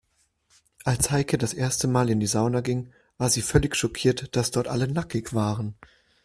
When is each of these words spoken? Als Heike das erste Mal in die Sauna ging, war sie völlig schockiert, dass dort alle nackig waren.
Als 0.83 1.11
Heike 1.11 1.37
das 1.37 1.53
erste 1.53 1.87
Mal 1.87 2.09
in 2.09 2.19
die 2.19 2.25
Sauna 2.25 2.61
ging, 2.61 2.91
war 3.19 3.29
sie 3.29 3.43
völlig 3.43 3.75
schockiert, 3.75 4.35
dass 4.35 4.49
dort 4.49 4.67
alle 4.67 4.87
nackig 4.87 5.35
waren. 5.35 5.75